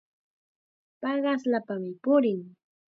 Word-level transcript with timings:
Paqasllapam 1.01 1.83
purin. 2.03 2.41